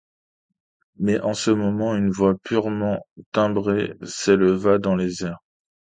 [0.97, 5.37] Mais, en ce moment, une voix purement timbrée s’éleva dans les airs.